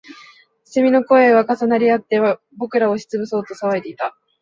[0.65, 2.19] 蝉の声は重なりあって、
[2.57, 4.17] 僕らを押しつぶそうと騒いでいた